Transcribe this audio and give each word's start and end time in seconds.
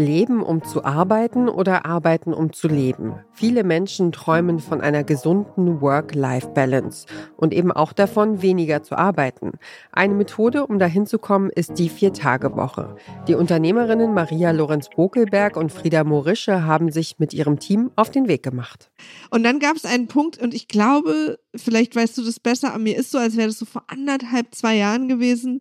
Leben, 0.00 0.42
um 0.42 0.64
zu 0.64 0.84
arbeiten 0.84 1.48
oder 1.48 1.86
arbeiten, 1.86 2.34
um 2.34 2.52
zu 2.52 2.66
leben. 2.66 3.14
Viele 3.32 3.62
Menschen 3.62 4.10
träumen 4.10 4.58
von 4.58 4.80
einer 4.80 5.04
gesunden 5.04 5.80
Work-Life-Balance 5.80 7.06
und 7.36 7.54
eben 7.54 7.70
auch 7.70 7.92
davon, 7.92 8.42
weniger 8.42 8.82
zu 8.82 8.98
arbeiten. 8.98 9.52
Eine 9.92 10.14
Methode, 10.14 10.66
um 10.66 10.78
dahin 10.78 11.06
zu 11.06 11.18
kommen, 11.18 11.50
ist 11.50 11.78
die 11.78 11.88
Vier-Tage-Woche. 11.88 12.96
Die 13.28 13.34
Unternehmerinnen 13.34 14.12
Maria 14.12 14.50
Lorenz 14.50 14.88
Bokelberg 14.88 15.56
und 15.56 15.70
Frieda 15.70 16.02
Morische 16.02 16.64
haben 16.64 16.90
sich 16.90 17.18
mit 17.18 17.32
ihrem 17.32 17.58
Team 17.58 17.90
auf 17.94 18.10
den 18.10 18.26
Weg 18.26 18.42
gemacht. 18.42 18.90
Und 19.30 19.44
dann 19.44 19.60
gab 19.60 19.76
es 19.76 19.84
einen 19.84 20.08
Punkt, 20.08 20.38
und 20.38 20.54
ich 20.54 20.66
glaube, 20.66 21.38
vielleicht 21.54 21.94
weißt 21.94 22.18
du 22.18 22.24
das 22.24 22.40
besser, 22.40 22.74
an 22.74 22.82
mir 22.82 22.96
ist 22.96 23.10
so, 23.10 23.18
als 23.18 23.36
wäre 23.36 23.48
das 23.48 23.58
so 23.58 23.66
vor 23.66 23.84
anderthalb, 23.88 24.54
zwei 24.54 24.76
Jahren 24.76 25.08
gewesen. 25.08 25.60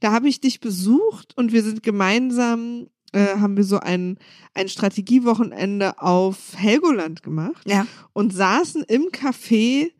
Da 0.00 0.12
habe 0.12 0.28
ich 0.28 0.40
dich 0.40 0.60
besucht 0.60 1.36
und 1.36 1.52
wir 1.52 1.62
sind 1.62 1.82
gemeinsam 1.82 2.88
äh, 3.16 3.38
haben 3.38 3.56
wir 3.56 3.64
so 3.64 3.80
ein, 3.80 4.18
ein 4.54 4.68
Strategiewochenende 4.68 6.00
auf 6.00 6.54
Helgoland 6.56 7.22
gemacht 7.22 7.62
ja. 7.66 7.86
und 8.12 8.32
saßen 8.32 8.84
im 8.84 9.10
Café 9.12 9.90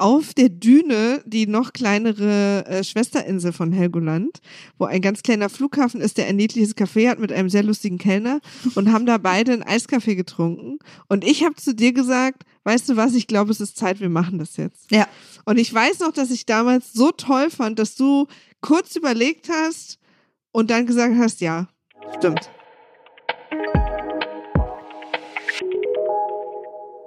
auf 0.00 0.32
der 0.32 0.48
Düne, 0.48 1.22
die 1.26 1.46
noch 1.46 1.74
kleinere 1.74 2.64
äh, 2.66 2.82
Schwesterinsel 2.82 3.52
von 3.52 3.70
Helgoland, 3.70 4.40
wo 4.78 4.86
ein 4.86 5.02
ganz 5.02 5.22
kleiner 5.22 5.50
Flughafen 5.50 6.00
ist, 6.00 6.16
der 6.16 6.26
ein 6.26 6.36
niedliches 6.36 6.74
Café 6.74 7.10
hat 7.10 7.18
mit 7.18 7.30
einem 7.30 7.50
sehr 7.50 7.62
lustigen 7.62 7.98
Kellner 7.98 8.40
und 8.74 8.92
haben 8.92 9.04
da 9.04 9.18
beide 9.18 9.52
einen 9.52 9.62
Eiskaffee 9.62 10.14
getrunken. 10.14 10.78
Und 11.08 11.22
ich 11.22 11.44
habe 11.44 11.56
zu 11.56 11.74
dir 11.74 11.92
gesagt, 11.92 12.44
weißt 12.64 12.88
du 12.88 12.96
was, 12.96 13.14
ich 13.14 13.26
glaube, 13.26 13.50
es 13.50 13.60
ist 13.60 13.76
Zeit, 13.76 14.00
wir 14.00 14.08
machen 14.08 14.38
das 14.38 14.56
jetzt. 14.56 14.90
Ja. 14.90 15.06
Und 15.44 15.58
ich 15.58 15.72
weiß 15.72 15.98
noch, 16.00 16.12
dass 16.12 16.30
ich 16.30 16.46
damals 16.46 16.94
so 16.94 17.10
toll 17.10 17.50
fand, 17.50 17.78
dass 17.78 17.94
du 17.94 18.26
kurz 18.62 18.96
überlegt 18.96 19.50
hast 19.50 19.98
und 20.52 20.70
dann 20.70 20.86
gesagt 20.86 21.14
hast, 21.18 21.42
ja, 21.42 21.68
stimmt. 22.16 22.50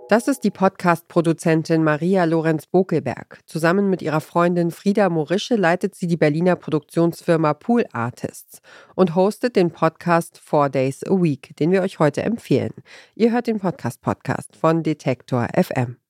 Das 0.09 0.27
ist 0.27 0.44
die 0.44 0.52
Podcast-Produzentin 0.52 1.83
Maria 1.83 2.25
Lorenz 2.25 2.67
Bokelberg. 2.67 3.39
Zusammen 3.47 3.89
mit 3.89 4.02
ihrer 4.02 4.22
Freundin 4.22 4.69
Frieda 4.69 5.09
Morische 5.09 5.55
leitet 5.55 5.95
sie 5.95 6.08
die 6.08 6.17
Berliner 6.17 6.55
Produktionsfirma 6.55 7.53
Pool 7.53 7.85
Artists 7.94 8.61
und 8.95 9.16
hostet 9.16 9.55
den 9.55 9.72
Podcast 9.72 10.38
Four 10.38 10.69
Days 10.69 11.03
a 11.08 11.11
Week, 11.11 11.55
den 11.58 11.72
wir 11.72 11.81
euch 11.81 11.97
heute 11.97 12.22
empfehlen. 12.22 12.73
Ihr 13.16 13.31
hört 13.31 13.47
den 13.47 13.59
Podcast-Podcast 13.59 14.55
von 14.55 14.83
Detektor 14.83 15.47
FM. 15.55 16.02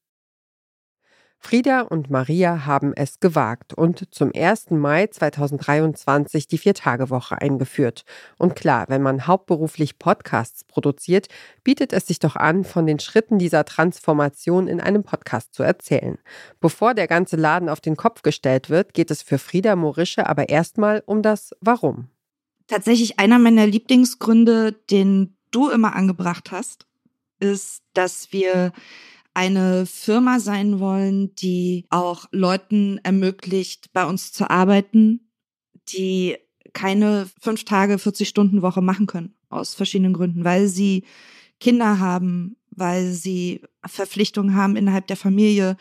Frieda 1.45 1.81
und 1.81 2.09
Maria 2.09 2.65
haben 2.65 2.93
es 2.95 3.19
gewagt 3.19 3.73
und 3.73 4.07
zum 4.15 4.31
1. 4.33 4.71
Mai 4.71 5.07
2023 5.07 6.47
die 6.47 6.57
Viertagewoche 6.57 7.39
eingeführt. 7.39 8.05
Und 8.37 8.55
klar, 8.55 8.85
wenn 8.87 9.01
man 9.01 9.27
hauptberuflich 9.27 9.99
Podcasts 9.99 10.63
produziert, 10.63 11.27
bietet 11.63 11.91
es 11.91 12.07
sich 12.07 12.19
doch 12.19 12.37
an, 12.37 12.63
von 12.63 12.87
den 12.87 12.97
Schritten 12.97 13.39
dieser 13.39 13.65
Transformation 13.65 14.69
in 14.69 14.79
einem 14.79 15.03
Podcast 15.03 15.53
zu 15.53 15.63
erzählen. 15.63 16.17
Bevor 16.61 16.93
der 16.93 17.07
ganze 17.07 17.35
Laden 17.35 17.67
auf 17.67 17.81
den 17.81 17.97
Kopf 17.97 18.21
gestellt 18.21 18.69
wird, 18.69 18.93
geht 18.93 19.11
es 19.11 19.21
für 19.21 19.37
Frieda 19.37 19.75
Morische 19.75 20.25
aber 20.27 20.47
erstmal 20.47 21.03
um 21.05 21.21
das 21.21 21.51
Warum. 21.59 22.07
Tatsächlich 22.67 23.19
einer 23.19 23.37
meiner 23.37 23.67
Lieblingsgründe, 23.67 24.71
den 24.89 25.35
du 25.51 25.69
immer 25.69 25.93
angebracht 25.93 26.51
hast, 26.51 26.87
ist, 27.39 27.83
dass 27.93 28.31
wir 28.31 28.71
eine 29.33 29.85
Firma 29.85 30.39
sein 30.39 30.79
wollen, 30.79 31.33
die 31.35 31.85
auch 31.89 32.25
Leuten 32.31 32.99
ermöglicht, 33.03 33.91
bei 33.93 34.05
uns 34.05 34.31
zu 34.31 34.49
arbeiten, 34.49 35.31
die 35.89 36.37
keine 36.73 37.29
fünf 37.41 37.65
Tage, 37.65 37.99
40 37.99 38.27
Stunden 38.27 38.61
Woche 38.61 38.81
machen 38.81 39.07
können, 39.07 39.35
aus 39.49 39.75
verschiedenen 39.75 40.13
Gründen, 40.13 40.43
weil 40.43 40.67
sie 40.67 41.03
Kinder 41.59 41.99
haben, 41.99 42.57
weil 42.71 43.11
sie 43.11 43.61
Verpflichtungen 43.85 44.55
haben 44.55 44.75
innerhalb 44.75 45.07
der 45.07 45.17
Familie 45.17 45.77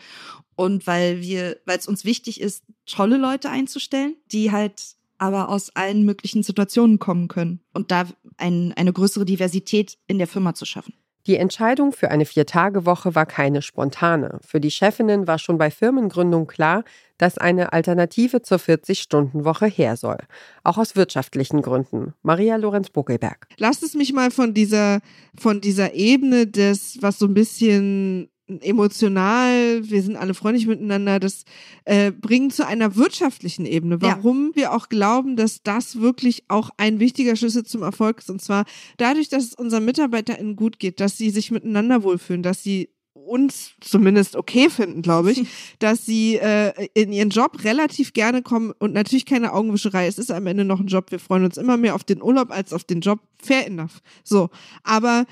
und 0.55 0.85
weil 0.87 1.21
wir, 1.21 1.57
weil 1.65 1.77
es 1.77 1.87
uns 1.87 2.05
wichtig 2.05 2.39
ist, 2.39 2.63
tolle 2.85 3.17
Leute 3.17 3.49
einzustellen, 3.49 4.15
die 4.31 4.51
halt 4.51 4.95
aber 5.17 5.49
aus 5.49 5.75
allen 5.75 6.03
möglichen 6.03 6.43
Situationen 6.43 6.99
kommen 6.99 7.27
können 7.27 7.61
und 7.73 7.91
da 7.91 8.07
ein, 8.37 8.73
eine 8.73 8.93
größere 8.93 9.25
Diversität 9.25 9.97
in 10.07 10.17
der 10.17 10.27
Firma 10.27 10.53
zu 10.53 10.65
schaffen. 10.65 10.93
Die 11.25 11.37
Entscheidung 11.37 11.93
für 11.93 12.11
eine 12.11 12.25
Viertagewoche 12.25 13.15
war 13.15 13.25
keine 13.25 13.61
spontane. 13.61 14.39
Für 14.45 14.59
die 14.59 14.71
Chefinnen 14.71 15.25
war 15.25 15.39
schon 15.39 15.57
bei 15.57 15.71
Firmengründung 15.71 16.47
klar, 16.47 16.83
dass 17.17 17.37
eine 17.37 17.71
Alternative 17.71 18.41
zur 18.41 18.57
40-Stunden-Woche 18.57 19.67
her 19.67 19.95
soll. 19.95 20.17
Auch 20.63 20.77
aus 20.77 20.97
wirtschaftlichen 20.97 21.61
Gründen. 21.61 22.13
Maria 22.23 22.57
Lorenz 22.57 22.89
Buckelberg. 22.89 23.47
Lass 23.57 23.83
es 23.83 23.93
mich 23.93 24.11
mal 24.11 24.31
von 24.31 24.53
dieser, 24.53 24.99
von 25.39 25.61
dieser 25.61 25.93
Ebene 25.93 26.45
des, 26.45 26.97
was 27.01 27.19
so 27.19 27.27
ein 27.27 27.33
bisschen 27.33 28.29
emotional, 28.61 29.89
wir 29.89 30.01
sind 30.01 30.15
alle 30.15 30.33
freundlich 30.33 30.67
miteinander, 30.67 31.19
das 31.19 31.45
äh, 31.85 32.11
bringen 32.11 32.51
zu 32.51 32.67
einer 32.67 32.95
wirtschaftlichen 32.95 33.65
Ebene. 33.65 34.01
Warum 34.01 34.47
ja. 34.49 34.55
wir 34.55 34.73
auch 34.73 34.89
glauben, 34.89 35.35
dass 35.35 35.63
das 35.63 35.99
wirklich 35.99 36.43
auch 36.47 36.69
ein 36.77 36.99
wichtiger 36.99 37.35
Schlüssel 37.35 37.65
zum 37.65 37.81
Erfolg 37.83 38.19
ist. 38.19 38.29
Und 38.29 38.41
zwar 38.41 38.65
dadurch, 38.97 39.29
dass 39.29 39.43
es 39.43 39.53
unseren 39.53 39.85
MitarbeiterInnen 39.85 40.55
gut 40.55 40.79
geht, 40.79 40.99
dass 40.99 41.17
sie 41.17 41.29
sich 41.29 41.51
miteinander 41.51 42.03
wohlfühlen, 42.03 42.43
dass 42.43 42.63
sie 42.63 42.89
uns 43.25 43.71
zumindest 43.79 44.35
okay 44.35 44.69
finden, 44.69 45.01
glaube 45.01 45.31
ich, 45.31 45.45
dass 45.79 46.05
sie 46.05 46.37
äh, 46.37 46.87
in 46.93 47.11
ihren 47.11 47.29
Job 47.29 47.63
relativ 47.63 48.13
gerne 48.13 48.41
kommen 48.41 48.73
und 48.79 48.93
natürlich 48.93 49.25
keine 49.25 49.53
Augenwischerei. 49.53 50.07
Es 50.07 50.17
ist 50.17 50.31
am 50.31 50.47
Ende 50.47 50.65
noch 50.65 50.79
ein 50.79 50.87
Job. 50.87 51.11
Wir 51.11 51.19
freuen 51.19 51.45
uns 51.45 51.57
immer 51.57 51.77
mehr 51.77 51.95
auf 51.95 52.03
den 52.03 52.21
Urlaub 52.21 52.51
als 52.51 52.73
auf 52.73 52.83
den 52.83 53.01
Job. 53.01 53.19
Fair 53.41 53.67
enough. 53.67 54.01
So. 54.23 54.49
Aber 54.83 55.25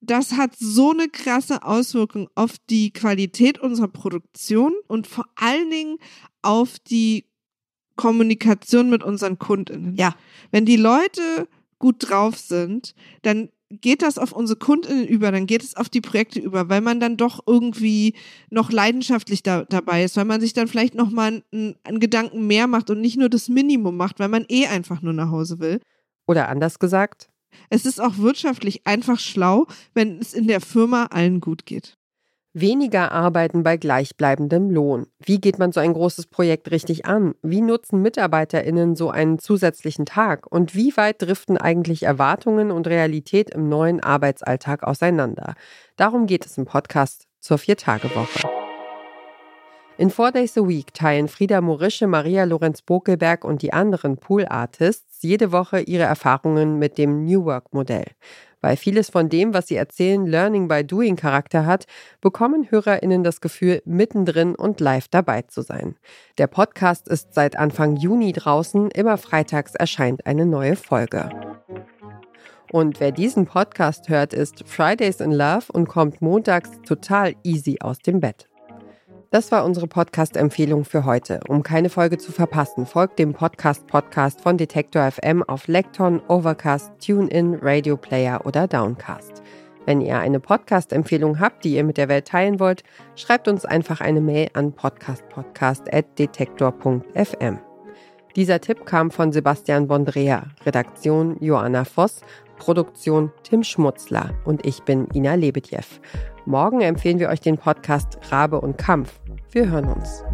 das 0.00 0.32
hat 0.32 0.54
so 0.56 0.90
eine 0.90 1.08
krasse 1.08 1.62
Auswirkung 1.62 2.28
auf 2.34 2.54
die 2.70 2.92
Qualität 2.92 3.58
unserer 3.58 3.88
Produktion 3.88 4.72
und 4.88 5.06
vor 5.06 5.24
allen 5.36 5.70
Dingen 5.70 5.98
auf 6.42 6.78
die 6.78 7.24
Kommunikation 7.96 8.90
mit 8.90 9.02
unseren 9.02 9.38
Kundinnen. 9.38 9.94
Ja. 9.96 10.14
Wenn 10.50 10.66
die 10.66 10.76
Leute 10.76 11.48
gut 11.78 11.96
drauf 11.98 12.36
sind, 12.38 12.94
dann 13.22 13.48
geht 13.70 14.02
das 14.02 14.18
auf 14.18 14.32
unsere 14.32 14.58
Kundinnen 14.58 15.06
über, 15.06 15.32
dann 15.32 15.46
geht 15.46 15.64
es 15.64 15.76
auf 15.76 15.88
die 15.88 16.00
Projekte 16.00 16.38
über, 16.38 16.68
weil 16.68 16.80
man 16.80 17.00
dann 17.00 17.16
doch 17.16 17.40
irgendwie 17.46 18.14
noch 18.48 18.70
leidenschaftlich 18.70 19.42
da, 19.42 19.64
dabei 19.64 20.04
ist, 20.04 20.16
weil 20.16 20.24
man 20.24 20.40
sich 20.40 20.52
dann 20.52 20.68
vielleicht 20.68 20.94
noch 20.94 21.10
mal 21.10 21.42
einen, 21.52 21.74
einen 21.82 21.98
Gedanken 21.98 22.46
mehr 22.46 22.68
macht 22.68 22.90
und 22.90 23.00
nicht 23.00 23.16
nur 23.16 23.28
das 23.28 23.48
Minimum 23.48 23.96
macht, 23.96 24.20
weil 24.20 24.28
man 24.28 24.44
eh 24.48 24.66
einfach 24.66 25.02
nur 25.02 25.12
nach 25.12 25.30
Hause 25.30 25.58
will. 25.58 25.80
Oder 26.28 26.48
anders 26.48 26.78
gesagt, 26.78 27.28
es 27.70 27.86
ist 27.86 28.00
auch 28.00 28.18
wirtschaftlich 28.18 28.86
einfach 28.86 29.18
schlau, 29.18 29.66
wenn 29.94 30.18
es 30.18 30.34
in 30.34 30.48
der 30.48 30.60
Firma 30.60 31.06
allen 31.10 31.40
gut 31.40 31.66
geht. 31.66 31.96
Weniger 32.58 33.12
arbeiten 33.12 33.64
bei 33.64 33.76
gleichbleibendem 33.76 34.70
Lohn. 34.70 35.08
Wie 35.18 35.42
geht 35.42 35.58
man 35.58 35.72
so 35.72 35.80
ein 35.80 35.92
großes 35.92 36.28
Projekt 36.28 36.70
richtig 36.70 37.04
an? 37.04 37.34
Wie 37.42 37.60
nutzen 37.60 38.00
MitarbeiterInnen 38.00 38.96
so 38.96 39.10
einen 39.10 39.38
zusätzlichen 39.38 40.06
Tag? 40.06 40.50
Und 40.50 40.74
wie 40.74 40.96
weit 40.96 41.20
driften 41.20 41.58
eigentlich 41.58 42.04
Erwartungen 42.04 42.70
und 42.70 42.86
Realität 42.86 43.50
im 43.50 43.68
neuen 43.68 44.02
Arbeitsalltag 44.02 44.84
auseinander? 44.84 45.54
Darum 45.96 46.26
geht 46.26 46.46
es 46.46 46.56
im 46.56 46.64
Podcast 46.64 47.26
zur 47.40 47.58
Viertagewoche. 47.58 48.55
In 49.98 50.10
Four 50.10 50.30
Days 50.30 50.58
a 50.58 50.68
Week 50.68 50.92
teilen 50.92 51.26
Frieda 51.26 51.62
Morische, 51.62 52.06
Maria 52.06 52.44
Lorenz 52.44 52.82
Bokelberg 52.82 53.46
und 53.46 53.62
die 53.62 53.72
anderen 53.72 54.18
Pool 54.18 54.44
Artists 54.44 55.22
jede 55.22 55.52
Woche 55.52 55.80
ihre 55.80 56.02
Erfahrungen 56.02 56.78
mit 56.78 56.98
dem 56.98 57.24
New 57.24 57.46
Work 57.46 57.72
Modell. 57.72 58.04
Weil 58.60 58.76
vieles 58.76 59.08
von 59.08 59.30
dem, 59.30 59.54
was 59.54 59.68
sie 59.68 59.76
erzählen, 59.76 60.26
Learning 60.26 60.68
by 60.68 60.84
Doing 60.84 61.16
Charakter 61.16 61.64
hat, 61.64 61.86
bekommen 62.20 62.70
HörerInnen 62.70 63.24
das 63.24 63.40
Gefühl, 63.40 63.80
mittendrin 63.86 64.54
und 64.54 64.80
live 64.80 65.08
dabei 65.08 65.42
zu 65.42 65.62
sein. 65.62 65.96
Der 66.36 66.46
Podcast 66.46 67.08
ist 67.08 67.32
seit 67.32 67.58
Anfang 67.58 67.96
Juni 67.96 68.32
draußen, 68.32 68.90
immer 68.90 69.16
freitags 69.16 69.74
erscheint 69.74 70.26
eine 70.26 70.44
neue 70.44 70.76
Folge. 70.76 71.30
Und 72.70 73.00
wer 73.00 73.12
diesen 73.12 73.46
Podcast 73.46 74.10
hört, 74.10 74.34
ist 74.34 74.62
Fridays 74.66 75.20
in 75.20 75.32
Love 75.32 75.72
und 75.72 75.88
kommt 75.88 76.20
montags 76.20 76.70
total 76.86 77.34
easy 77.44 77.78
aus 77.80 77.98
dem 78.00 78.20
Bett. 78.20 78.46
Das 79.30 79.50
war 79.50 79.64
unsere 79.64 79.88
Podcast-Empfehlung 79.88 80.84
für 80.84 81.04
heute. 81.04 81.40
Um 81.48 81.64
keine 81.64 81.90
Folge 81.90 82.16
zu 82.16 82.30
verpassen, 82.30 82.86
folgt 82.86 83.18
dem 83.18 83.34
Podcast-Podcast 83.34 84.40
von 84.40 84.56
Detektor 84.56 85.10
FM 85.10 85.42
auf 85.42 85.66
Lekton, 85.66 86.22
Overcast, 86.28 86.92
TuneIn, 87.04 87.58
Radio 87.60 87.96
Player 87.96 88.46
oder 88.46 88.68
Downcast. 88.68 89.42
Wenn 89.84 90.00
ihr 90.00 90.18
eine 90.18 90.38
Podcast-Empfehlung 90.38 91.40
habt, 91.40 91.64
die 91.64 91.74
ihr 91.74 91.82
mit 91.82 91.96
der 91.96 92.08
Welt 92.08 92.28
teilen 92.28 92.60
wollt, 92.60 92.84
schreibt 93.16 93.48
uns 93.48 93.64
einfach 93.64 94.00
eine 94.00 94.20
Mail 94.20 94.50
an 94.52 94.72
podcastpodcast.detektor.fm. 94.72 97.58
Dieser 98.36 98.60
Tipp 98.60 98.86
kam 98.86 99.10
von 99.10 99.32
Sebastian 99.32 99.88
Bondrea, 99.88 100.44
Redaktion 100.64 101.36
Joanna 101.40 101.84
Voss, 101.84 102.20
Produktion 102.56 103.32
Tim 103.42 103.62
Schmutzler 103.62 104.30
und 104.44 104.66
ich 104.66 104.82
bin 104.82 105.08
Ina 105.14 105.34
Lebedjew. 105.34 105.84
Morgen 106.44 106.80
empfehlen 106.80 107.18
wir 107.18 107.28
euch 107.28 107.40
den 107.40 107.58
Podcast 107.58 108.18
Rabe 108.30 108.60
und 108.60 108.78
Kampf. 108.78 109.20
Wir 109.52 109.68
hören 109.70 109.86
uns. 109.86 110.24